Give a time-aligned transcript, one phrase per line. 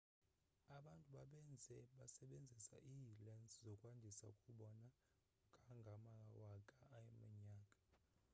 [0.77, 4.85] abantu bebenza besebenzisa ii-lense zokwandisa ukubona
[5.63, 7.77] kangangamawaka a eminyaka